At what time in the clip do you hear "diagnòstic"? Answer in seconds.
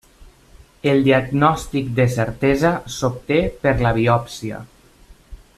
1.07-1.93